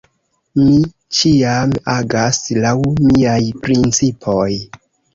Mi 0.61 0.77
ĉiam 1.17 1.77
agas 1.97 2.41
laŭ 2.65 2.75
miaj 3.05 3.39
principoj. 3.63 4.53